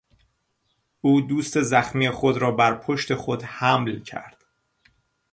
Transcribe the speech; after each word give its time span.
او 1.01 1.21
دوست 1.21 1.61
زخمی 1.61 2.09
خود 2.09 2.37
را 2.37 2.51
بر 2.51 2.73
پشت 2.75 3.13
خود 3.15 3.43
حمل 3.43 3.99
کرد. 4.03 4.45